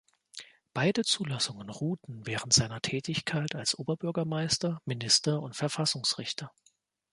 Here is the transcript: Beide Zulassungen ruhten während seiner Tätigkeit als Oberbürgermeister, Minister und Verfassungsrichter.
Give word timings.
Beide 0.73 1.03
Zulassungen 1.03 1.69
ruhten 1.69 2.25
während 2.25 2.53
seiner 2.53 2.81
Tätigkeit 2.81 3.53
als 3.53 3.77
Oberbürgermeister, 3.77 4.81
Minister 4.83 5.39
und 5.43 5.55
Verfassungsrichter. 5.55 6.49